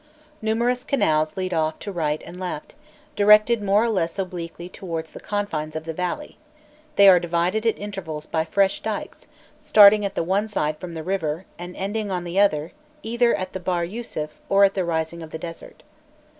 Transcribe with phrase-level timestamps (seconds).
[0.41, 2.73] Numerous canals lead off to right and left,
[3.15, 6.39] directed more or less obliquely towards the confines of the valley;
[6.95, 9.27] they are divided at intervals by fresh dykes,
[9.61, 12.71] starting at the one side from the river, and ending on the other
[13.03, 15.83] either at the Bahr Yusuf or at the rising of the desert.